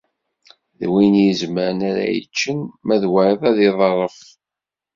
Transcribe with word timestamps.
D 0.79 0.81
winn 0.91 1.21
izemren 1.29 1.79
ara 1.89 2.03
yeččen, 2.15 2.59
ma 2.85 2.95
d 3.01 3.03
wayeḍ 3.11 3.41
ad 3.49 3.57
iḍeṛṛef. 3.67 4.17